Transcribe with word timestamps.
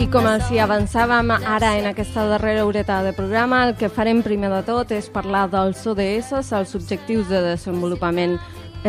I 0.00 0.06
com 0.08 0.24
els 0.24 0.46
hi 0.48 0.56
avançàvem 0.64 1.28
ara 1.36 1.74
en 1.76 1.90
aquesta 1.90 2.22
darrera 2.24 2.62
horeta 2.64 3.02
de 3.04 3.10
programa, 3.12 3.58
el 3.66 3.74
que 3.76 3.90
farem 3.92 4.22
primer 4.24 4.48
de 4.48 4.62
tot 4.64 4.94
és 4.96 5.10
parlar 5.12 5.42
dels 5.52 5.82
ODS, 5.84 6.30
els 6.56 6.72
objectius 6.78 7.28
de 7.28 7.42
desenvolupament 7.44 8.38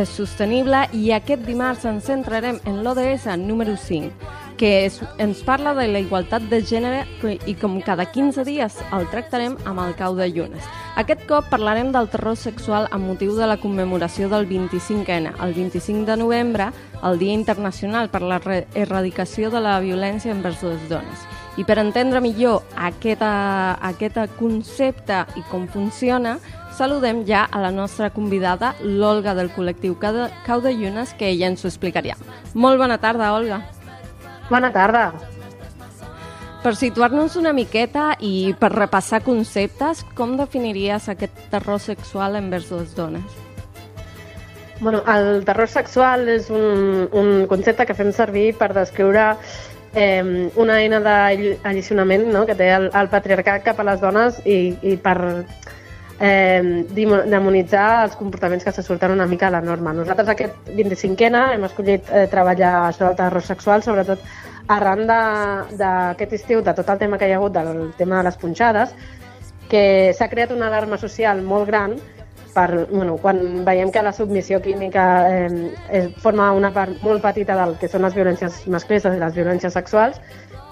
sostenible, 0.08 0.86
i 0.96 1.12
aquest 1.12 1.44
dimarts 1.44 1.84
ens 1.90 2.08
centrarem 2.08 2.62
en 2.64 2.80
l'ODS 2.86 3.28
número 3.44 3.76
5, 3.76 4.32
que 4.62 4.86
és, 4.86 5.00
ens 5.18 5.40
parla 5.42 5.72
de 5.74 5.88
la 5.90 6.00
igualtat 6.04 6.44
de 6.52 6.60
gènere 6.62 7.00
i 7.50 7.56
com 7.58 7.80
cada 7.82 8.06
15 8.06 8.44
dies 8.46 8.76
el 8.94 9.08
tractarem 9.10 9.56
amb 9.66 9.82
el 9.82 9.96
cau 9.98 10.14
de 10.14 10.28
llunes. 10.30 10.68
Aquest 11.02 11.24
cop 11.26 11.48
parlarem 11.50 11.90
del 11.96 12.12
terror 12.14 12.38
sexual 12.38 12.86
amb 12.94 13.10
motiu 13.10 13.34
de 13.34 13.48
la 13.50 13.58
commemoració 13.58 14.30
del 14.30 14.46
25N, 14.46 15.34
el 15.42 15.56
25 15.58 16.06
de 16.06 16.20
novembre, 16.22 16.70
el 17.02 17.18
Dia 17.18 17.34
Internacional 17.34 18.12
per 18.14 18.22
la 18.22 18.38
Erradicació 18.78 19.50
de 19.50 19.64
la 19.66 19.80
Violència 19.82 20.36
envers 20.36 20.62
les 20.62 20.86
dones. 20.92 21.26
I 21.58 21.66
per 21.66 21.80
entendre 21.82 22.22
millor 22.22 22.62
aquest, 22.78 23.26
aquest 23.26 24.22
concepte 24.38 25.26
i 25.42 25.46
com 25.50 25.66
funciona, 25.74 26.38
saludem 26.78 27.26
ja 27.26 27.48
a 27.50 27.66
la 27.66 27.74
nostra 27.74 28.14
convidada, 28.14 28.76
l'Olga 28.86 29.34
del 29.34 29.50
col·lectiu 29.58 29.98
Cau 29.98 30.62
de 30.62 30.78
Llunes, 30.78 31.18
que 31.18 31.34
ella 31.34 31.50
ens 31.50 31.66
ho 31.66 31.72
explicaria. 31.74 32.14
Molt 32.54 32.78
bona 32.78 33.02
tarda, 33.02 33.34
Olga. 33.34 33.64
Bona 34.52 34.68
tarda. 34.76 35.14
Per 36.62 36.74
situar-nos 36.76 37.38
una 37.40 37.54
miqueta 37.56 38.12
i 38.20 38.52
per 38.60 38.70
repassar 38.74 39.22
conceptes, 39.24 40.04
com 40.18 40.36
definiries 40.38 41.08
aquest 41.10 41.40
terror 41.54 41.80
sexual 41.80 42.36
envers 42.36 42.68
les 42.76 42.92
dones? 42.98 43.40
Bueno, 44.82 45.02
el 45.14 45.46
terror 45.48 45.70
sexual 45.72 46.28
és 46.30 46.50
un, 46.52 47.08
un 47.16 47.32
concepte 47.48 47.86
que 47.88 47.96
fem 47.96 48.12
servir 48.14 48.52
per 48.60 48.74
descriure 48.76 49.30
eh, 49.96 50.50
una 50.60 50.80
eina 50.82 51.00
d'allicionament 51.06 52.28
no? 52.34 52.44
que 52.50 52.58
té 52.60 52.74
el, 52.76 52.90
el 52.92 53.10
patriarcat 53.10 53.64
cap 53.70 53.80
a 53.80 53.88
les 53.88 54.04
dones 54.04 54.42
i, 54.44 54.76
i 54.84 54.98
per 55.00 55.18
eh, 56.22 56.86
demonitzar 57.26 57.88
els 58.06 58.16
comportaments 58.16 58.64
que 58.64 58.72
se 58.72 58.84
surten 58.86 59.12
una 59.12 59.26
mica 59.26 59.48
a 59.48 59.56
la 59.58 59.62
norma. 59.62 59.94
Nosaltres 59.94 60.30
aquest 60.30 60.70
25ena 60.70 61.48
hem 61.56 61.66
escollit 61.66 62.10
eh, 62.12 62.28
treballar 62.32 62.76
això 62.92 63.10
del 63.10 63.18
terror 63.18 63.44
sexual, 63.44 63.84
sobretot 63.84 64.22
arran 64.72 65.08
d'aquest 65.10 66.38
estiu, 66.38 66.62
de 66.62 66.76
tot 66.78 66.90
el 66.90 67.02
tema 67.02 67.18
que 67.18 67.28
hi 67.28 67.34
ha 67.34 67.42
hagut 67.42 67.58
del 67.58 67.92
tema 67.98 68.20
de 68.20 68.30
les 68.30 68.38
punxades, 68.38 68.94
que 69.72 70.14
s'ha 70.14 70.30
creat 70.30 70.52
una 70.54 70.68
alarma 70.68 71.00
social 71.02 71.42
molt 71.42 71.68
gran 71.68 71.98
per, 72.54 72.86
bueno, 72.92 73.16
quan 73.18 73.64
veiem 73.66 73.92
que 73.92 74.04
la 74.04 74.12
submissió 74.14 74.62
química 74.62 75.04
eh, 75.32 75.72
es, 75.90 76.10
forma 76.22 76.52
una 76.52 76.72
part 76.76 77.02
molt 77.02 77.24
petita 77.24 77.56
del 77.58 77.78
que 77.80 77.90
són 77.90 78.04
les 78.06 78.16
violències 78.16 78.66
masclistes 78.68 79.16
i 79.16 79.22
les 79.22 79.36
violències 79.36 79.74
sexuals, 79.74 80.20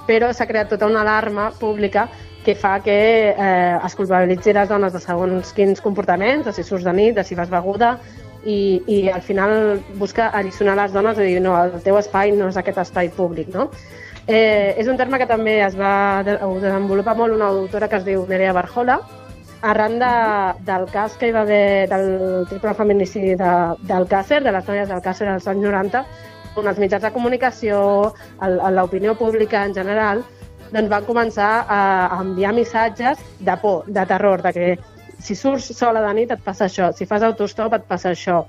però 0.05 0.33
s'ha 0.33 0.47
creat 0.50 0.70
tota 0.73 0.89
una 0.89 1.02
alarma 1.05 1.50
pública 1.59 2.09
que 2.50 2.55
fa 2.58 2.80
que 2.81 2.97
eh, 3.30 3.78
es 3.86 3.95
culpabilitzi 3.95 4.55
les 4.58 4.69
dones 4.69 4.94
de 4.94 5.00
segons 5.03 5.52
quins 5.53 5.81
comportaments, 5.86 6.47
de 6.47 6.53
si 6.55 6.64
surts 6.66 6.88
de 6.88 6.94
nit, 6.97 7.14
de 7.14 7.23
si 7.23 7.38
vas 7.38 7.52
beguda, 7.52 7.92
i, 8.42 8.81
i 8.89 8.97
al 9.14 9.22
final 9.22 9.83
busca 10.00 10.31
alliçonar 10.33 10.73
les 10.80 10.95
dones 10.95 11.20
i 11.20 11.27
dir 11.27 11.44
no, 11.45 11.53
el 11.59 11.75
teu 11.86 12.00
espai 12.00 12.33
no 12.33 12.47
és 12.50 12.58
aquest 12.58 12.80
espai 12.81 13.11
públic, 13.14 13.52
no? 13.53 13.67
Eh, 14.26 14.73
és 14.82 14.89
un 14.89 14.98
terme 14.98 15.20
que 15.21 15.27
també 15.30 15.60
es 15.65 15.77
va 15.77 16.23
desenvolupar 16.26 17.15
molt 17.20 17.37
una 17.37 17.52
autora 17.54 17.89
que 17.89 17.99
es 18.02 18.08
diu 18.08 18.26
Nerea 18.30 18.55
Barjola, 18.58 18.98
arran 19.61 19.99
de, 20.02 20.11
del 20.66 20.89
cas 20.89 21.20
que 21.20 21.30
hi 21.30 21.36
va 21.36 21.45
haver 21.45 21.86
del 21.92 22.10
triple 22.49 22.73
feminicidi 22.73 23.37
de, 23.37 23.54
del 23.93 24.10
Càcer, 24.10 24.42
de 24.42 24.55
les 24.58 24.66
noies 24.66 24.89
del 24.89 25.05
Càcer 25.05 25.30
als 25.30 25.45
anys 25.52 25.70
90, 25.70 26.04
on 26.58 26.73
els 26.73 26.81
mitjans 26.81 27.05
de 27.05 27.14
comunicació, 27.14 27.80
l'opinió 28.73 29.14
pública 29.20 29.67
en 29.67 29.77
general, 29.77 30.26
doncs 30.71 30.89
van 30.91 31.05
començar 31.07 31.52
a 31.67 32.19
enviar 32.21 32.53
missatges 32.53 33.21
de 33.39 33.55
por, 33.61 33.85
de 33.87 34.05
terror, 34.05 34.43
de 34.45 34.53
que 34.53 34.67
si 35.19 35.35
surts 35.35 35.71
sola 35.75 36.02
de 36.05 36.13
nit 36.15 36.31
et 36.31 36.43
passa 36.43 36.67
això, 36.67 36.91
si 36.95 37.07
fas 37.09 37.25
autostop 37.25 37.75
et 37.75 37.87
passa 37.89 38.13
això. 38.13 38.43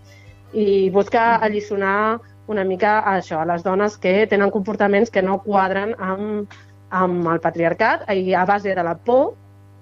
I 0.52 0.90
busca 0.90 1.36
alliçonar 1.42 2.20
una 2.50 2.64
mica 2.64 2.98
a 2.98 3.16
això, 3.18 3.40
a 3.40 3.46
les 3.46 3.62
dones 3.62 3.96
que 4.02 4.26
tenen 4.30 4.50
comportaments 4.50 5.10
que 5.10 5.22
no 5.22 5.38
quadren 5.44 5.94
amb, 5.98 6.54
amb 6.90 7.28
el 7.32 7.42
patriarcat 7.42 8.08
i 8.14 8.34
a 8.34 8.44
base 8.46 8.74
de 8.74 8.86
la 8.86 8.96
por, 8.98 9.34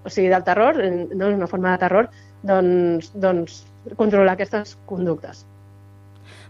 o 0.05 0.11
sigui, 0.13 0.29
del 0.33 0.45
terror, 0.45 0.77
no 0.79 1.31
és 1.31 1.37
una 1.37 1.49
forma 1.51 1.73
de 1.75 1.85
terror, 1.85 2.11
doncs, 2.47 3.13
doncs 3.15 3.63
controlar 3.97 4.37
aquestes 4.37 4.77
conductes. 4.87 5.47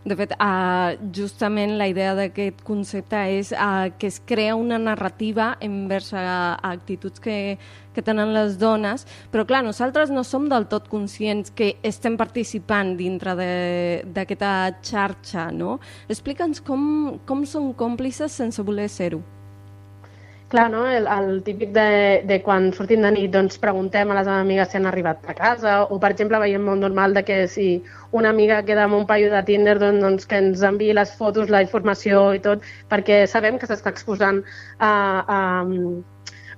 De 0.05 0.15
fet, 0.17 0.33
uh, 0.39 0.95
justament 1.15 1.75
la 1.79 1.89
idea 1.91 2.15
d'aquest 2.15 2.61
concepte 2.67 3.19
és 3.35 3.51
uh, 3.53 3.91
que 3.99 4.07
es 4.07 4.21
crea 4.25 4.55
una 4.57 4.79
narrativa 4.79 5.57
envers 5.61 6.13
a, 6.15 6.55
a 6.55 6.71
actituds 6.71 7.19
que, 7.21 7.59
que 7.95 8.05
tenen 8.07 8.31
les 8.33 8.59
dones, 8.61 9.05
però 9.33 9.45
clar, 9.49 9.65
nosaltres 9.67 10.13
no 10.15 10.23
som 10.25 10.47
del 10.49 10.69
tot 10.71 10.87
conscients 10.89 11.51
que 11.51 11.75
estem 11.83 12.17
participant 12.21 12.95
dintre 13.01 13.35
d'aquesta 13.39 14.53
xarxa, 14.83 15.49
no? 15.51 15.81
Explica'ns 16.09 16.63
com, 16.63 17.19
com 17.27 17.43
són 17.45 17.75
còmplices 17.75 18.39
sense 18.39 18.63
voler 18.63 18.87
ser-ho. 18.93 19.25
Clar, 20.49 20.71
no? 20.71 20.87
El, 20.89 21.07
el 21.07 21.43
típic 21.45 21.75
de, 21.77 22.23
de 22.25 22.39
quan 22.41 22.71
sortim 22.73 23.03
de 23.05 23.11
nit 23.13 23.29
doncs 23.35 23.59
preguntem 23.61 24.09
a 24.09 24.15
les 24.17 24.29
amigues 24.33 24.71
si 24.73 24.79
han 24.79 24.89
arribat 24.89 25.27
a 25.29 25.35
casa 25.37 25.75
o, 25.85 25.99
per 26.01 26.09
exemple, 26.15 26.41
veiem 26.41 26.65
molt 26.65 26.81
normal 26.81 27.13
de 27.19 27.23
que 27.29 27.37
si 27.53 27.67
una 28.17 28.31
amiga 28.33 28.63
queda 28.65 28.87
amb 28.89 28.97
un 28.97 29.05
paio 29.11 29.29
de 29.35 29.43
Tinder 29.45 29.75
doncs, 29.83 30.01
doncs 30.01 30.29
que 30.31 30.39
ens 30.41 30.65
enviï 30.65 30.95
les 30.97 31.13
fotos, 31.19 31.53
la 31.53 31.61
informació 31.67 32.23
i 32.33 32.41
tot, 32.47 32.65
perquè 32.89 33.27
sabem 33.29 33.61
que 33.61 33.69
s'està 33.69 33.93
exposant 33.93 34.41
a, 34.79 34.89
a, 35.37 35.41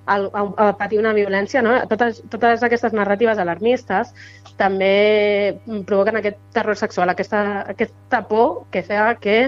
a, 0.06 0.20
a, 0.22 0.44
a 0.68 0.68
patir 0.78 1.02
una 1.02 1.16
violència. 1.16 1.62
No? 1.66 1.74
Totes, 1.90 2.22
totes 2.30 2.62
aquestes 2.62 2.94
narratives 2.94 3.42
alarmistes 3.42 4.14
també 4.60 5.58
provoquen 5.90 6.20
aquest 6.20 6.38
terror 6.54 6.78
sexual, 6.78 7.10
aquesta, 7.10 7.42
aquesta 7.74 8.22
por 8.30 8.68
que 8.70 8.86
fa 8.86 9.16
que 9.18 9.38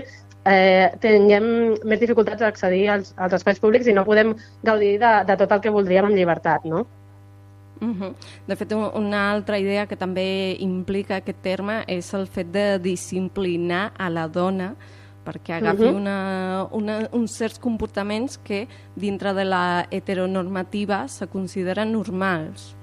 eh, 0.44 0.90
tinguem 1.02 1.46
més 1.84 2.00
dificultats 2.00 2.42
a 2.42 2.50
accedir 2.50 2.88
als, 2.90 3.12
als 3.16 3.36
espais 3.38 3.60
públics 3.62 3.86
i 3.86 3.94
no 3.96 4.06
podem 4.08 4.34
gaudir 4.62 4.98
de, 5.02 5.12
de 5.28 5.36
tot 5.36 5.52
el 5.52 5.62
que 5.62 5.74
voldríem 5.74 6.08
amb 6.08 6.18
llibertat, 6.18 6.64
no? 6.64 6.86
Uh 7.82 7.88
-huh. 7.88 8.14
De 8.46 8.56
fet, 8.56 8.72
una 8.72 9.32
altra 9.32 9.58
idea 9.58 9.86
que 9.86 9.96
també 9.96 10.56
implica 10.60 11.16
aquest 11.16 11.42
terme 11.42 11.84
és 11.88 12.14
el 12.14 12.26
fet 12.26 12.46
de 12.52 12.78
disciplinar 12.78 13.92
a 13.98 14.08
la 14.08 14.28
dona 14.28 14.76
perquè 15.24 15.52
agafi 15.54 15.82
uh 15.82 15.90
-huh. 15.90 15.96
una, 15.96 16.66
una, 16.70 17.08
uns 17.12 17.32
certs 17.32 17.58
comportaments 17.58 18.38
que 18.38 18.68
dintre 18.96 19.32
de 19.34 19.44
la 19.44 19.86
heteronormativa 19.90 21.08
se 21.08 21.26
consideren 21.26 21.92
normals. 21.92 22.76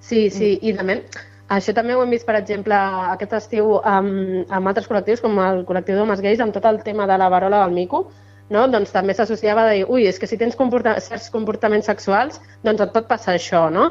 Sí, 0.00 0.30
sí, 0.30 0.58
i 0.62 0.72
també 0.72 1.04
això 1.48 1.72
també 1.74 1.94
ho 1.96 2.02
hem 2.04 2.10
vist, 2.12 2.26
per 2.28 2.36
exemple, 2.36 2.76
aquest 3.14 3.34
estiu 3.38 3.78
amb, 3.80 4.48
amb 4.52 4.70
altres 4.70 4.88
col·lectius, 4.88 5.22
com 5.24 5.38
el 5.40 5.64
col·lectiu 5.68 5.96
d'homes 5.96 6.20
gais, 6.24 6.40
amb 6.44 6.54
tot 6.54 6.66
el 6.68 6.82
tema 6.84 7.06
de 7.08 7.16
la 7.20 7.30
varola 7.32 7.62
del 7.64 7.74
mico, 7.76 8.04
no? 8.50 8.66
doncs 8.68 8.92
també 8.92 9.16
s'associava 9.16 9.64
a 9.64 9.72
dir, 9.72 9.86
ui, 9.88 10.06
és 10.08 10.18
que 10.20 10.28
si 10.28 10.38
tens 10.40 10.56
comporta 10.56 10.98
certs 11.04 11.30
comportaments 11.32 11.88
sexuals, 11.88 12.40
doncs 12.64 12.84
et 12.84 12.94
pot 12.94 13.08
passar 13.08 13.36
això, 13.36 13.68
no? 13.72 13.90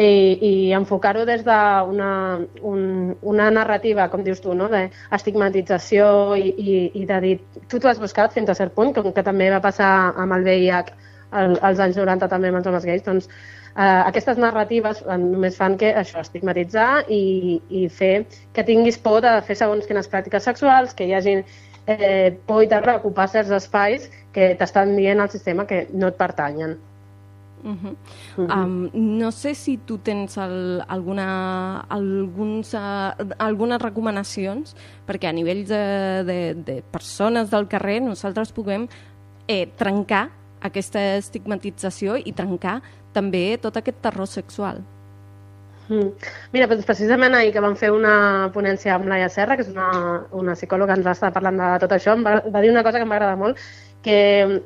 I, 0.00 0.38
i 0.46 0.50
enfocar-ho 0.72 1.24
des 1.28 1.42
d'una 1.44 2.10
un, 2.64 2.82
una 3.26 3.48
narrativa, 3.52 4.06
com 4.08 4.22
dius 4.24 4.40
tu, 4.40 4.54
no? 4.56 4.70
d'estigmatització 4.70 6.36
i, 6.38 6.54
i, 6.54 6.76
i 7.02 7.06
de 7.06 7.18
dir, 7.24 7.34
tu 7.68 7.78
t'ho 7.78 7.90
has 7.90 8.00
buscat 8.00 8.32
fins 8.32 8.48
a 8.48 8.56
cert 8.56 8.72
punt, 8.74 8.94
com 8.96 9.10
que 9.12 9.26
també 9.26 9.50
va 9.52 9.60
passar 9.60 9.90
amb 10.16 10.38
el 10.38 10.46
VIH 10.46 10.94
als 11.30 11.78
anys 11.82 11.98
90 11.98 12.30
també 12.30 12.50
amb 12.50 12.60
els 12.60 12.70
homes 12.70 12.86
gais, 12.86 13.02
doncs 13.06 13.28
eh, 13.76 14.02
aquestes 14.10 14.38
narratives 14.38 15.02
només 15.06 15.56
fan 15.56 15.76
que 15.80 15.92
això, 15.94 16.20
estigmatitzar 16.20 17.04
i, 17.08 17.60
i 17.70 17.88
fer 17.88 18.26
que 18.56 18.64
tinguis 18.66 18.98
por 18.98 19.20
de 19.24 19.36
fer 19.46 19.56
segons 19.56 19.86
quines 19.86 20.10
pràctiques 20.10 20.46
sexuals, 20.46 20.94
que 20.94 21.08
hi 21.08 21.14
hagi 21.14 21.40
eh, 21.86 22.36
por 22.46 22.62
i 22.64 22.68
terror 22.68 22.94
a 22.94 23.00
ocupar 23.00 23.28
certs 23.30 23.50
espais 23.56 24.10
que 24.34 24.54
t'estan 24.58 24.96
dient 24.96 25.20
al 25.20 25.30
sistema 25.30 25.66
que 25.66 25.86
no 25.92 26.10
et 26.10 26.18
pertanyen. 26.18 26.78
Uh 27.62 27.76
-huh. 27.76 27.94
Uh 28.38 28.46
-huh. 28.46 28.64
um, 28.64 28.90
no 28.94 29.30
sé 29.30 29.54
si 29.54 29.76
tu 29.76 29.98
tens 29.98 30.38
el, 30.38 30.82
alguna, 30.88 31.80
alguns, 31.88 32.72
uh, 32.74 33.12
algunes 33.38 33.82
recomanacions 33.82 34.74
perquè 35.06 35.28
a 35.28 35.32
nivell 35.32 35.66
de, 35.66 36.24
de, 36.24 36.54
de 36.54 36.82
persones 36.90 37.50
del 37.50 37.68
carrer 37.68 38.00
nosaltres 38.00 38.52
puguem 38.52 38.88
eh, 39.46 39.66
trencar 39.76 40.30
aquesta 40.62 41.02
estigmatització 41.18 42.16
i 42.20 42.32
trencar 42.36 42.80
també 43.14 43.58
tot 43.62 43.76
aquest 43.80 44.00
terror 44.04 44.28
sexual. 44.30 44.82
Mm. 45.90 46.12
Mira, 46.54 46.68
doncs 46.70 46.86
precisament 46.86 47.34
ahir 47.34 47.50
que 47.54 47.62
vam 47.64 47.74
fer 47.76 47.90
una 47.90 48.50
ponència 48.54 48.94
amb 48.94 49.08
Laia 49.10 49.28
Serra, 49.28 49.56
que 49.58 49.64
és 49.66 49.72
una, 49.72 49.88
una 50.30 50.54
psicòloga 50.54 50.94
que 50.94 51.00
ens 51.00 51.08
va 51.08 51.14
estar 51.16 51.32
parlant 51.34 51.58
de 51.58 51.70
tot 51.82 51.94
això, 51.96 52.14
em 52.14 52.22
va, 52.26 52.36
va 52.46 52.62
dir 52.62 52.70
una 52.70 52.84
cosa 52.86 53.02
que 53.02 53.08
m'agrada 53.10 53.38
molt, 53.40 53.58
que 54.04 54.18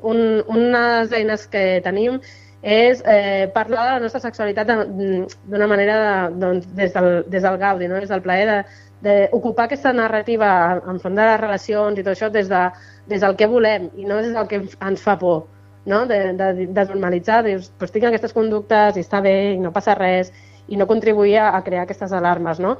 un, 0.05 0.19
unes 0.45 1.15
eines 1.17 1.47
que 1.49 1.63
tenim 1.83 2.19
és 2.61 3.01
eh, 3.05 3.49
parlar 3.53 3.87
de 3.87 3.95
la 3.95 4.03
nostra 4.05 4.21
sexualitat 4.21 4.69
d'una 4.69 5.67
manera 5.69 5.97
de, 6.03 6.13
doncs, 6.41 6.69
des, 6.77 6.93
del, 6.93 7.09
des 7.29 7.43
del 7.45 7.57
gaudi, 7.61 7.89
no? 7.89 7.99
des 8.01 8.09
del 8.09 8.23
plaer 8.25 8.45
de, 8.51 8.59
d'ocupar 9.05 9.65
aquesta 9.65 9.93
narrativa 9.93 10.51
enfront 10.93 11.17
de 11.17 11.25
les 11.25 11.41
relacions 11.41 11.99
i 11.99 12.05
tot 12.05 12.13
això 12.13 12.29
des, 12.33 12.49
de, 12.49 12.63
des 13.09 13.21
del 13.21 13.35
que 13.37 13.49
volem 13.49 13.89
i 13.97 14.05
no 14.05 14.21
des 14.21 14.33
del 14.33 14.47
que 14.49 14.61
ens 14.61 15.03
fa 15.03 15.17
por, 15.21 15.45
no? 15.85 16.05
de, 16.09 16.19
de, 16.33 16.67
de 16.67 16.85
normalitzar, 16.91 17.43
dius, 17.45 17.71
pues 17.79 17.93
tinc 17.93 18.09
aquestes 18.09 18.33
conductes 18.33 18.97
i 18.97 19.05
està 19.05 19.21
bé 19.21 19.35
i 19.53 19.61
no 19.61 19.73
passa 19.75 19.95
res 19.97 20.33
i 20.67 20.77
no 20.77 20.87
contribuir 20.89 21.37
a, 21.39 21.51
a 21.57 21.63
crear 21.63 21.85
aquestes 21.85 22.13
alarmes, 22.13 22.59
no? 22.59 22.75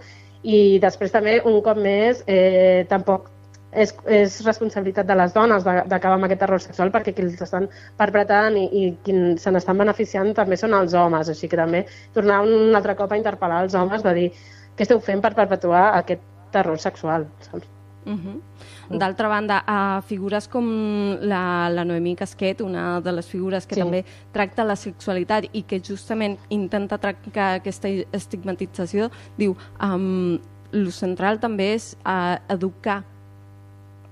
I 0.46 0.78
després 0.82 1.14
també, 1.14 1.40
un 1.46 1.62
cop 1.66 1.78
més, 1.82 2.22
eh, 2.30 2.86
tampoc 2.90 3.32
és, 3.76 3.94
és 4.08 4.40
responsabilitat 4.46 5.08
de 5.10 5.18
les 5.18 5.34
dones 5.36 5.66
d'acabar 5.66 6.16
amb 6.16 6.28
aquest 6.28 6.46
error 6.48 6.64
sexual 6.64 6.92
perquè 6.94 7.14
qui 7.16 7.26
els 7.26 7.42
estan 7.42 7.68
perpetrant 8.00 8.58
i, 8.60 8.66
i 8.66 8.84
qui 9.06 9.16
se 9.42 9.54
n'estan 9.54 9.82
beneficiant 9.84 10.34
també 10.38 10.58
són 10.62 10.78
els 10.78 10.96
homes, 10.98 11.30
així 11.30 11.52
que 11.52 11.60
també 11.60 11.86
tornar 12.16 12.42
un 12.48 12.76
altre 12.78 12.98
cop 13.00 13.12
a 13.12 13.22
interpel·lar 13.22 13.64
els 13.66 13.78
homes 13.78 14.06
de 14.06 14.18
dir 14.20 14.28
què 14.76 14.88
esteu 14.88 15.04
fent 15.04 15.24
per 15.24 15.36
perpetuar 15.38 15.88
aquest 16.02 16.24
terror 16.56 16.80
sexual, 16.82 17.30
saps? 17.50 17.75
Uh 18.06 18.14
-huh. 18.14 18.98
D'altra 19.00 19.28
banda, 19.28 19.64
a 19.66 20.02
figures 20.02 20.48
com 20.48 21.18
la, 21.22 21.70
la 21.70 21.84
Noemí 21.84 22.16
Casquet, 22.16 22.62
una 22.62 23.02
de 23.02 23.12
les 23.12 23.26
figures 23.28 23.66
que 23.66 23.76
sí. 23.76 23.82
també 23.82 24.06
tracta 24.32 24.64
la 24.64 24.76
sexualitat 24.76 25.46
i 25.54 25.64
que 25.64 25.80
justament 25.80 26.38
intenta 26.50 26.98
trencar 26.98 27.56
aquesta 27.56 27.88
estigmatització, 28.12 29.10
diu, 29.38 29.56
um, 29.82 30.40
el 30.72 30.92
central 30.92 31.40
també 31.40 31.74
és 31.74 31.98
uh, 32.06 32.38
educar 32.50 33.04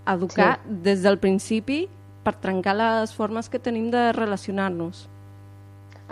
educar 0.08 0.60
sí. 0.64 0.76
des 0.84 1.02
del 1.04 1.18
principi 1.18 1.88
per 2.24 2.36
trencar 2.40 2.76
les 2.76 3.14
formes 3.14 3.50
que 3.50 3.60
tenim 3.60 3.90
de 3.92 4.12
relacionar-nos. 4.16 5.08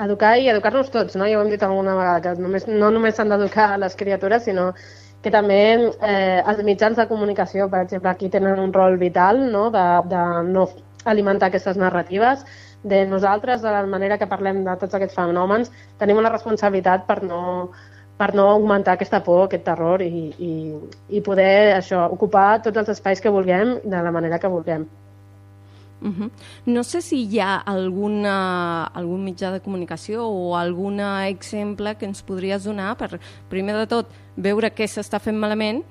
Educar 0.02 0.38
i 0.40 0.48
educar-nos 0.50 0.90
tots, 0.92 1.16
no? 1.20 1.28
Ja 1.28 1.40
ho 1.40 1.44
hem 1.44 1.52
dit 1.52 1.64
alguna 1.64 1.96
vegada, 1.96 2.22
que 2.24 2.42
només, 2.42 2.68
no 2.68 2.92
només 2.92 3.16
s'han 3.16 3.32
d'educar 3.32 3.78
les 3.80 3.96
criatures, 4.00 4.44
sinó 4.48 4.72
que 5.22 5.32
també 5.34 5.62
eh, 5.78 6.42
els 6.42 6.64
mitjans 6.66 6.98
de 6.98 7.08
comunicació, 7.10 7.68
per 7.70 7.84
exemple, 7.86 8.10
aquí 8.10 8.30
tenen 8.34 8.60
un 8.60 8.74
rol 8.74 8.98
vital 8.98 9.44
no? 9.52 9.70
De, 9.74 9.86
de 10.10 10.24
no 10.50 10.68
alimentar 11.06 11.50
aquestes 11.50 11.78
narratives, 11.78 12.46
de 12.84 13.06
nosaltres, 13.06 13.62
de 13.62 13.72
la 13.72 13.86
manera 13.86 14.18
que 14.18 14.30
parlem 14.30 14.64
de 14.66 14.76
tots 14.82 14.98
aquests 14.98 15.18
fenòmens, 15.18 15.70
tenim 16.02 16.18
una 16.18 16.32
responsabilitat 16.34 17.06
per 17.10 17.22
no, 17.24 17.42
per 18.18 18.32
no 18.38 18.48
augmentar 18.54 18.98
aquesta 18.98 19.22
por, 19.26 19.46
aquest 19.46 19.66
terror 19.66 20.02
i, 20.06 20.32
i, 20.38 20.52
i 21.10 21.22
poder 21.26 21.78
això, 21.78 22.08
ocupar 22.18 22.62
tots 22.66 22.82
els 22.84 22.92
espais 22.98 23.22
que 23.22 23.34
vulguem 23.34 23.78
de 23.86 24.02
la 24.02 24.14
manera 24.14 24.42
que 24.42 24.50
vulguem. 24.50 24.88
Uh 26.02 26.10
-huh. 26.10 26.30
No 26.66 26.84
sé 26.84 27.02
si 27.02 27.26
hi 27.26 27.40
ha 27.40 27.56
alguna, 27.58 28.86
algun 28.86 29.24
mitjà 29.24 29.52
de 29.52 29.62
comunicació 29.62 30.28
o 30.28 30.58
algun 30.58 31.00
exemple 31.00 31.96
que 31.96 32.06
ens 32.06 32.24
podries 32.24 32.64
donar 32.64 32.98
per, 32.98 33.20
primer 33.50 33.76
de 33.76 33.88
tot, 33.88 34.08
veure 34.36 34.74
què 34.74 34.88
s'està 34.88 35.20
fent 35.20 35.38
malament 35.38 35.84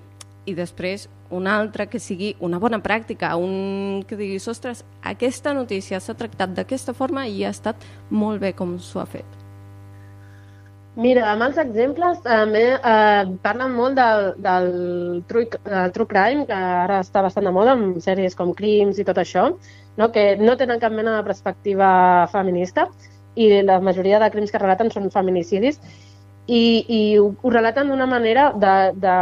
i 0.46 0.54
després 0.54 1.08
un 1.30 1.46
altre 1.46 1.86
que 1.86 1.98
sigui 1.98 2.34
una 2.40 2.58
bona 2.58 2.80
pràctica, 2.82 3.36
un 3.36 4.04
que 4.08 4.16
diguis, 4.16 4.48
ostres, 4.48 4.84
aquesta 5.02 5.54
notícia 5.54 6.00
s'ha 6.00 6.14
tractat 6.14 6.54
d'aquesta 6.56 6.92
forma 6.92 7.26
i 7.26 7.44
ha 7.44 7.50
estat 7.50 7.76
molt 8.10 8.40
bé 8.40 8.52
com 8.52 8.78
s'ho 8.78 9.00
ha 9.00 9.06
fet. 9.06 9.40
Mira, 10.98 11.28
amb 11.30 11.44
els 11.46 11.58
exemples 11.62 12.18
també 12.24 12.64
eh, 12.74 13.28
parlen 13.44 13.76
molt 13.76 13.94
del, 13.94 14.24
del, 14.42 14.66
true, 15.30 15.46
del 15.64 15.92
true 15.94 16.10
crime, 16.10 16.48
que 16.48 16.56
ara 16.56 16.98
està 17.04 17.22
bastant 17.22 17.46
de 17.46 17.52
moda 17.54 17.76
amb 17.76 18.00
sèries 18.02 18.34
com 18.34 18.50
Crims 18.58 18.98
i 18.98 19.06
tot 19.06 19.20
això, 19.22 19.52
no? 19.96 20.10
que 20.12 20.37
no 20.37 20.56
tenen 20.56 20.81
cap 20.82 20.92
mena 20.92 21.16
de 21.16 21.25
perspectiva 21.26 22.28
feminista 22.32 22.88
i 23.34 23.50
la 23.62 23.81
majoria 23.81 24.19
de 24.19 24.31
crims 24.31 24.50
que 24.50 24.60
relaten 24.62 24.90
són 24.90 25.10
feminicidis 25.10 25.81
i, 26.46 26.84
i 26.88 27.00
ho, 27.19 27.31
ho 27.42 27.50
relaten 27.50 27.90
d'una 27.90 28.06
manera 28.10 28.50
de, 28.58 28.75
de, 28.98 29.16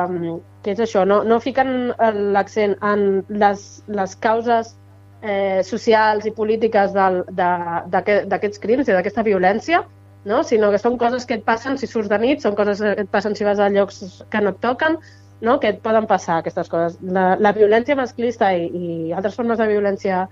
que 0.64 0.72
és 0.74 0.80
això, 0.84 1.04
no, 1.08 1.22
no 1.24 1.40
fiquen 1.44 1.92
l'accent 2.34 2.76
en 2.84 3.22
les, 3.28 3.66
les 3.88 4.16
causes 4.24 4.74
eh, 5.22 5.60
socials 5.66 6.26
i 6.26 6.34
polítiques 6.34 6.94
d'aquests 6.96 8.62
crims 8.62 8.88
i 8.88 8.96
d'aquesta 8.96 9.26
violència, 9.26 9.82
no? 10.24 10.42
sinó 10.44 10.72
que 10.72 10.80
són 10.82 10.98
coses 10.98 11.26
que 11.26 11.38
et 11.38 11.46
passen 11.46 11.78
si 11.78 11.88
surts 11.90 12.10
de 12.10 12.18
nit, 12.22 12.44
són 12.44 12.56
coses 12.58 12.82
que 12.82 13.06
et 13.06 13.10
passen 13.12 13.36
si 13.36 13.46
vas 13.46 13.60
a 13.60 13.70
llocs 13.72 14.22
que 14.30 14.42
no 14.44 14.54
et 14.54 14.62
toquen, 14.64 14.98
no? 15.40 15.58
que 15.60 15.74
et 15.74 15.82
poden 15.84 16.08
passar 16.10 16.40
aquestes 16.40 16.70
coses. 16.72 16.98
La, 17.02 17.34
la 17.40 17.52
violència 17.56 17.98
masclista 17.98 18.52
i, 18.54 18.68
i 18.68 19.12
altres 19.12 19.36
formes 19.38 19.60
de 19.60 19.68
violència 19.70 20.26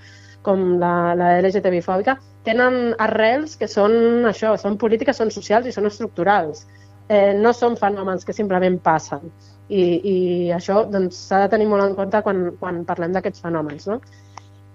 com 0.47 0.65
la, 0.83 1.15
la 1.19 1.35
LGTB-fòbica 1.43 2.17
tenen 2.47 2.95
arrels 3.03 3.57
que 3.61 3.69
són 3.71 4.27
això, 4.31 4.55
són 4.61 4.79
polítiques, 4.79 5.19
són 5.19 5.33
socials 5.35 5.67
i 5.67 5.75
són 5.75 5.91
estructurals. 5.91 6.65
Eh, 7.09 7.35
no 7.39 7.53
són 7.55 7.77
fenòmens 7.79 8.27
que 8.27 8.35
simplement 8.35 8.79
passen. 8.83 9.27
I, 9.67 9.83
i 9.83 10.17
això 10.55 10.85
s'ha 10.85 10.93
doncs, 10.95 11.19
de 11.31 11.51
tenir 11.51 11.67
molt 11.71 11.85
en 11.85 11.97
compte 11.99 12.23
quan, 12.23 12.47
quan 12.61 12.85
parlem 12.87 13.15
d'aquests 13.15 13.43
fenòmens. 13.43 13.89
No? 13.91 14.01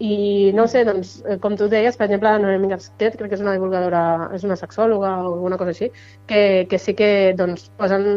I 0.02 0.52
no 0.58 0.66
sé, 0.72 0.82
doncs, 0.88 1.20
eh, 1.30 1.38
com 1.42 1.56
tu 1.60 1.68
deies, 1.70 1.98
per 1.98 2.08
exemple, 2.08 2.32
Noemi 2.42 2.72
Gasquet, 2.72 3.18
crec 3.20 3.30
que 3.32 3.38
és 3.38 3.44
una 3.44 3.54
divulgadora, 3.54 4.02
és 4.36 4.44
una 4.48 4.58
sexòloga 4.58 5.12
o 5.22 5.36
alguna 5.36 5.60
cosa 5.62 5.76
així, 5.76 5.92
que, 6.28 6.42
que 6.72 6.80
sí 6.82 6.96
que 6.98 7.12
doncs, 7.38 7.68
posen 7.78 8.08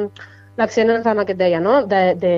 l'accent 0.56 0.90
en 0.90 1.18
el 1.18 1.26
que 1.26 1.34
et 1.34 1.40
deia, 1.40 1.60
no? 1.60 1.80
de, 1.90 2.02
de 2.20 2.32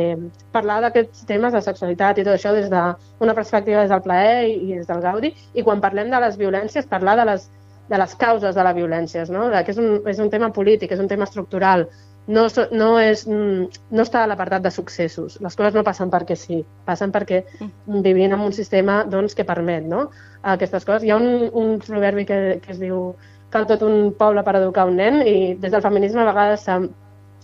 parlar 0.53 0.81
d'aquests 0.85 1.27
temes 1.29 1.53
de 1.53 1.63
sexualitat 1.65 2.19
i 2.19 2.25
tot 2.25 2.37
això 2.37 2.55
des 2.57 2.71
d'una 2.73 3.37
perspectiva 3.37 3.85
des 3.85 3.93
del 3.93 4.03
plaer 4.03 4.49
i, 4.49 4.57
i 4.71 4.79
des 4.79 4.89
del 4.89 5.05
gaudi, 5.05 5.35
i 5.55 5.65
quan 5.67 5.85
parlem 5.85 6.11
de 6.11 6.21
les 6.25 6.39
violències, 6.41 6.89
parlar 6.89 7.17
de 7.21 7.29
les, 7.29 7.47
de 7.91 8.01
les 8.01 8.15
causes 8.19 8.55
de 8.55 8.65
la 8.65 8.75
violència, 8.77 9.27
no? 9.31 9.49
De 9.53 9.63
que 9.65 9.75
és 9.75 9.81
un, 9.83 10.01
és 10.09 10.21
un 10.23 10.31
tema 10.33 10.51
polític, 10.53 10.93
és 10.93 11.03
un 11.03 11.11
tema 11.13 11.29
estructural, 11.29 11.87
no, 12.27 12.47
no, 12.73 12.89
és, 12.99 13.23
no 13.29 14.03
està 14.03 14.25
a 14.25 14.31
l'apartat 14.31 14.65
de 14.65 14.73
successos. 14.75 15.39
Les 15.43 15.55
coses 15.55 15.77
no 15.77 15.85
passen 15.87 16.11
perquè 16.11 16.35
sí, 16.39 16.63
passen 16.89 17.13
perquè 17.15 17.45
mm. 17.61 18.03
vivim 18.03 18.33
en 18.33 18.43
un 18.49 18.53
sistema 18.57 19.03
doncs, 19.07 19.37
que 19.39 19.47
permet 19.47 19.87
no? 19.87 20.09
aquestes 20.43 20.85
coses. 20.85 21.07
Hi 21.07 21.15
ha 21.15 21.21
un, 21.21 21.47
un 21.55 21.77
proverbi 21.85 22.27
que, 22.27 22.41
que 22.65 22.75
es 22.75 22.83
diu 22.83 23.13
cal 23.55 23.69
tot 23.71 23.85
un 23.87 24.11
poble 24.19 24.43
per 24.43 24.57
educar 24.59 24.89
un 24.91 24.99
nen 24.99 25.21
i 25.23 25.55
des 25.55 25.71
del 25.71 25.85
feminisme 25.85 26.25
a 26.25 26.31
vegades 26.33 26.67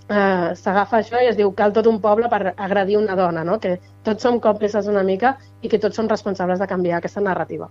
eh, 0.08 0.50
s'agafa 0.58 0.98
això 0.98 1.22
i 1.22 1.30
es 1.30 1.38
diu 1.38 1.52
cal 1.54 1.72
tot 1.72 1.86
un 1.90 2.00
poble 2.00 2.28
per 2.32 2.54
agredir 2.56 2.98
una 2.98 3.16
dona, 3.18 3.44
no? 3.44 3.58
que 3.60 3.78
tots 4.02 4.22
som 4.22 4.40
còmplices 4.40 4.90
una 4.90 5.04
mica 5.06 5.36
i 5.62 5.68
que 5.68 5.78
tots 5.78 5.96
som 5.96 6.10
responsables 6.10 6.58
de 6.58 6.68
canviar 6.68 6.98
aquesta 6.98 7.20
narrativa. 7.20 7.70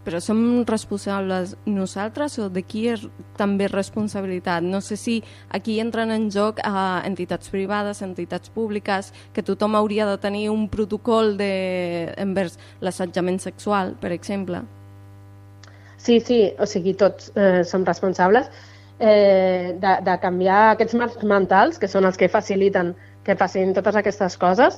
Però 0.00 0.16
som 0.24 0.64
responsables 0.64 1.52
nosaltres 1.68 2.38
o 2.40 2.48
de 2.48 2.62
qui 2.64 2.86
és 2.88 3.02
també 3.36 3.66
responsabilitat? 3.68 4.64
No 4.64 4.80
sé 4.80 4.96
si 4.96 5.18
aquí 5.52 5.76
entren 5.82 6.10
en 6.14 6.30
joc 6.32 6.62
eh, 6.64 6.72
entitats 7.04 7.52
privades, 7.52 8.00
entitats 8.02 8.48
públiques, 8.48 9.12
que 9.34 9.44
tothom 9.44 9.76
hauria 9.76 10.08
de 10.08 10.16
tenir 10.18 10.48
un 10.50 10.70
protocol 10.72 11.36
de, 11.36 12.14
envers 12.16 12.56
l'assetjament 12.80 13.42
sexual, 13.44 13.92
per 14.00 14.14
exemple. 14.16 14.64
Sí, 16.00 16.16
sí, 16.24 16.46
o 16.56 16.64
sigui, 16.64 16.94
tots 16.96 17.28
eh, 17.36 17.60
som 17.68 17.84
responsables 17.84 18.48
eh, 19.00 19.76
de, 19.80 19.92
de 20.04 20.16
canviar 20.22 20.60
aquests 20.70 20.96
marcs 21.00 21.22
mentals, 21.24 21.78
que 21.80 21.88
són 21.88 22.06
els 22.06 22.18
que 22.20 22.28
faciliten 22.28 22.94
que 23.24 23.36
passin 23.36 23.72
totes 23.76 23.96
aquestes 23.96 24.36
coses. 24.40 24.76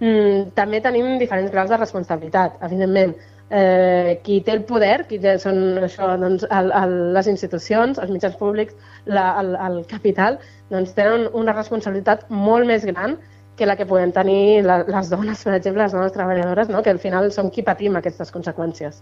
Mm, 0.00 0.50
també 0.58 0.80
tenim 0.82 1.14
diferents 1.20 1.52
graus 1.54 1.70
de 1.70 1.78
responsabilitat, 1.78 2.58
evidentment 2.66 3.14
eh, 3.50 4.18
qui 4.24 4.40
té 4.42 4.56
el 4.56 4.64
poder, 4.66 5.04
qui 5.06 5.20
té, 5.22 5.36
són 5.38 5.78
això, 5.86 6.10
doncs, 6.20 6.46
el, 6.50 6.72
el, 6.74 6.96
les 7.14 7.30
institucions, 7.30 8.00
els 8.02 8.10
mitjans 8.10 8.34
públics, 8.40 8.74
la, 9.06 9.28
el, 9.40 9.54
el 9.68 9.78
capital, 9.90 10.40
doncs 10.74 10.96
tenen 10.98 11.28
una 11.32 11.54
responsabilitat 11.54 12.26
molt 12.30 12.66
més 12.66 12.86
gran 12.90 13.16
que 13.54 13.68
la 13.70 13.76
que 13.78 13.86
podem 13.86 14.10
tenir 14.10 14.64
la, 14.66 14.80
les 14.82 15.12
dones, 15.12 15.44
per 15.46 15.54
exemple, 15.54 15.84
les 15.84 15.94
dones 15.94 16.16
treballadores, 16.16 16.72
no? 16.74 16.82
que 16.82 16.90
al 16.90 16.98
final 16.98 17.30
som 17.30 17.52
qui 17.54 17.62
patim 17.62 17.94
aquestes 17.94 18.34
conseqüències. 18.34 18.98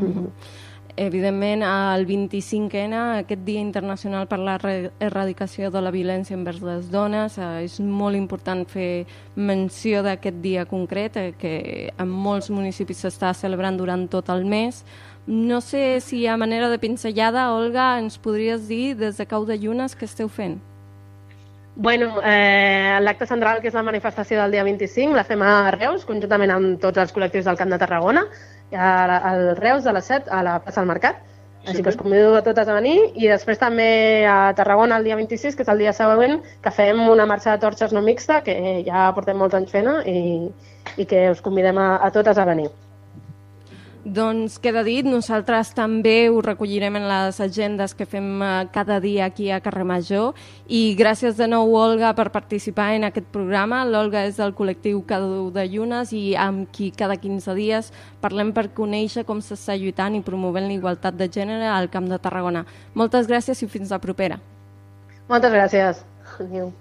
Mm 0.00 0.10
-hmm 0.10 0.66
evidentment, 0.96 1.62
el 1.62 2.06
25N, 2.06 3.20
aquest 3.20 3.42
Dia 3.44 3.60
Internacional 3.60 4.26
per 4.28 4.38
la 4.38 4.56
Erradicació 5.00 5.70
de 5.70 5.82
la 5.82 5.92
Violència 5.94 6.36
envers 6.36 6.62
les 6.62 6.90
Dones, 6.90 7.38
eh, 7.38 7.64
és 7.64 7.78
molt 7.80 8.16
important 8.16 8.64
fer 8.68 9.06
menció 9.36 10.02
d'aquest 10.02 10.40
dia 10.42 10.64
concret, 10.66 11.16
eh, 11.16 11.34
que 11.38 11.92
en 11.96 12.08
molts 12.08 12.50
municipis 12.50 13.04
s'està 13.04 13.34
celebrant 13.34 13.76
durant 13.76 14.08
tot 14.08 14.28
el 14.28 14.44
mes. 14.44 14.84
No 15.26 15.60
sé 15.60 16.00
si 16.00 16.26
a 16.26 16.36
manera 16.36 16.68
de 16.68 16.78
pinzellada, 16.78 17.52
Olga, 17.54 17.98
ens 17.98 18.18
podries 18.18 18.68
dir 18.68 18.96
des 18.96 19.16
de 19.16 19.26
Cau 19.26 19.44
de 19.46 19.58
Llunes 19.58 19.96
què 19.96 20.04
esteu 20.04 20.28
fent? 20.28 20.60
Bueno, 21.76 22.20
eh, 22.24 22.98
l'acte 23.00 23.26
central, 23.26 23.62
que 23.62 23.68
és 23.68 23.74
la 23.74 23.82
manifestació 23.82 24.40
del 24.42 24.50
dia 24.52 24.64
25, 24.64 25.14
la 25.14 25.24
fem 25.24 25.40
a 25.40 25.70
Reus, 25.70 26.04
conjuntament 26.04 26.50
amb 26.50 26.80
tots 26.82 26.98
els 26.98 27.14
col·lectius 27.14 27.46
del 27.46 27.56
Camp 27.56 27.70
de 27.70 27.78
Tarragona, 27.78 28.26
al 28.72 29.56
Reus 29.56 29.84
de 29.84 29.92
les 29.92 30.04
7 30.04 30.30
a 30.30 30.42
la 30.46 30.58
plaça 30.60 30.80
del 30.80 30.88
Mercat. 30.88 31.26
Així 31.68 31.82
que 31.84 31.90
us 31.92 31.96
convido 32.00 32.36
a 32.38 32.42
totes 32.42 32.68
a 32.72 32.74
venir 32.74 32.94
i 33.20 33.28
després 33.28 33.58
també 33.60 34.24
a 34.24 34.54
Tarragona 34.56 34.96
el 34.96 35.04
dia 35.04 35.16
26, 35.18 35.58
que 35.58 35.66
és 35.66 35.68
el 35.68 35.82
dia 35.84 35.92
següent, 35.92 36.38
que 36.64 36.72
fem 36.72 37.02
una 37.04 37.26
marxa 37.28 37.52
de 37.52 37.60
torxes 37.60 37.92
no 37.92 38.00
mixta, 38.00 38.40
que 38.46 38.54
ja 38.86 39.10
portem 39.16 39.36
molts 39.36 39.58
anys 39.58 39.74
fent 39.74 39.90
i, 40.08 40.48
i 40.96 41.04
que 41.04 41.26
us 41.34 41.44
convidem 41.44 41.76
a, 41.78 41.90
a 42.00 42.08
totes 42.14 42.40
a 42.40 42.48
venir. 42.48 42.70
Doncs 44.00 44.54
queda 44.56 44.80
dit, 44.80 45.04
nosaltres 45.04 45.74
també 45.76 46.30
ho 46.32 46.38
recollirem 46.40 46.94
en 46.96 47.04
les 47.04 47.36
agendes 47.44 47.92
que 47.92 48.06
fem 48.08 48.40
eh, 48.40 48.48
cada 48.72 48.96
dia 48.96 49.26
aquí 49.26 49.50
a 49.52 49.58
Carrer 49.60 49.84
Major 49.84 50.32
i 50.72 50.96
gràcies 50.96 51.36
de 51.36 51.44
nou, 51.44 51.74
Olga, 51.76 52.14
per 52.16 52.30
participar 52.32 52.94
en 52.96 53.04
aquest 53.10 53.28
programa. 53.28 53.82
L'Olga 53.84 54.24
és 54.24 54.40
del 54.40 54.56
col·lectiu 54.56 55.04
Cada 55.04 55.28
de 55.52 55.68
Llunes 55.68 56.14
i 56.16 56.32
amb 56.32 56.72
qui 56.72 56.88
cada 56.96 57.20
15 57.20 57.52
dies 57.60 57.92
parlem 58.24 58.54
per 58.56 58.70
conèixer 58.72 59.26
com 59.28 59.44
s'està 59.44 59.76
lluitant 59.76 60.16
i 60.16 60.24
promovent 60.24 60.70
la 60.70 60.78
igualtat 60.80 61.20
de 61.20 61.28
gènere 61.28 61.68
al 61.68 61.92
Camp 61.92 62.08
de 62.08 62.16
Tarragona. 62.16 62.64
Moltes 62.94 63.28
gràcies 63.28 63.60
i 63.60 63.68
fins 63.68 63.92
la 63.92 64.00
propera. 64.00 64.40
Moltes 65.28 65.52
gràcies. 65.52 66.06
Adéu. 66.40 66.72